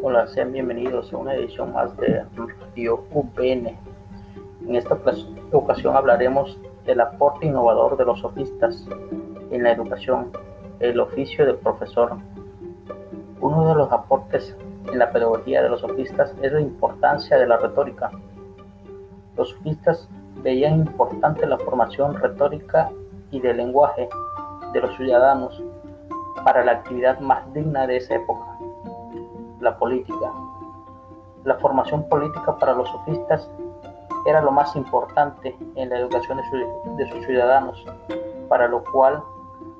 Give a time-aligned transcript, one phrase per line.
[0.00, 3.76] Hola, sean bienvenidos a una edición más de Radio UPN.
[4.68, 4.96] En esta
[5.50, 8.86] ocasión hablaremos del aporte innovador de los sofistas
[9.50, 10.30] en la educación,
[10.78, 12.12] el oficio del profesor.
[13.40, 14.54] Uno de los aportes
[14.92, 18.12] en la pedagogía de los sofistas es la importancia de la retórica.
[19.36, 20.08] Los sofistas
[20.44, 22.88] veían importante la formación retórica
[23.32, 24.08] y del lenguaje
[24.72, 25.60] de los ciudadanos
[26.44, 28.58] para la actividad más digna de esa época,
[29.60, 30.32] la política.
[31.44, 33.50] La formación política para los sofistas
[34.26, 36.38] era lo más importante en la educación
[36.96, 37.84] de, sus ciudadanos,
[38.48, 39.22] para lo cual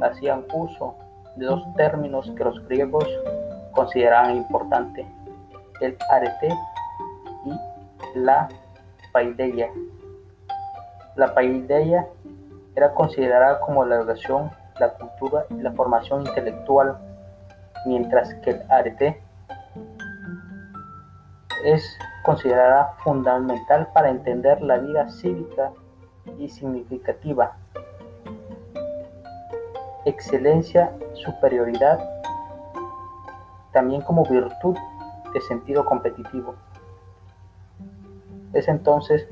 [0.00, 0.94] hacían uso
[1.36, 3.06] de dos términos que los griegos
[3.72, 5.06] consideraban importantes,
[5.80, 6.48] el arete
[7.44, 8.48] y la
[9.12, 9.70] paideia.
[11.16, 12.08] La paideia
[12.74, 16.98] era considerada como la educación la cultura y la formación intelectual,
[17.86, 19.22] mientras que el arete
[21.64, 25.72] es considerada fundamental para entender la vida cívica
[26.38, 27.56] y significativa.
[30.04, 32.00] Excelencia, superioridad,
[33.72, 34.76] también como virtud
[35.32, 36.54] de sentido competitivo.
[38.52, 39.28] Es entonces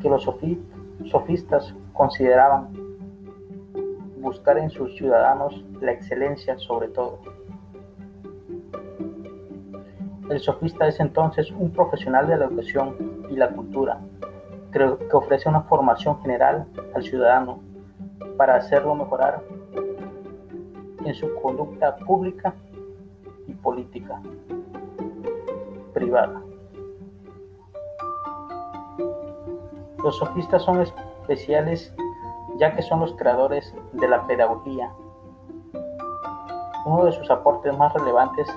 [0.00, 2.68] que los sofistas consideraban
[4.18, 7.18] buscar en sus ciudadanos la excelencia sobre todo.
[10.32, 14.00] El sofista es entonces un profesional de la educación y la cultura,
[14.72, 17.60] que ofrece una formación general al ciudadano
[18.38, 19.42] para hacerlo mejorar
[21.04, 22.54] en su conducta pública
[23.46, 24.22] y política
[25.92, 26.40] privada.
[30.02, 31.94] Los sofistas son especiales
[32.56, 34.94] ya que son los creadores de la pedagogía.
[36.86, 38.48] Uno de sus aportes más relevantes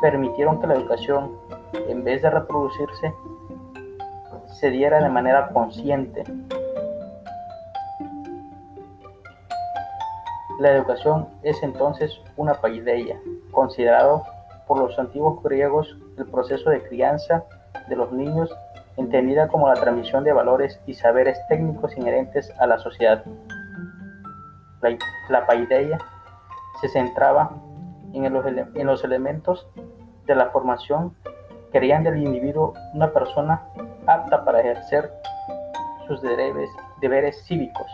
[0.00, 1.32] permitieron que la educación,
[1.88, 3.12] en vez de reproducirse,
[4.60, 6.24] se diera de manera consciente.
[10.58, 13.20] La educación es entonces una paideia,
[13.52, 14.24] considerado
[14.66, 17.44] por los antiguos griegos el proceso de crianza
[17.88, 18.50] de los niños
[18.98, 23.24] entendida como la transmisión de valores y saberes técnicos inherentes a la sociedad.
[25.28, 25.98] La, paideia
[26.80, 27.50] se centraba
[28.12, 29.68] en los, en los elementos
[30.26, 31.14] de la formación
[31.70, 33.62] que harían del individuo una persona
[34.06, 35.10] apta para ejercer
[36.06, 36.70] sus deberes,
[37.00, 37.86] deberes cívicos.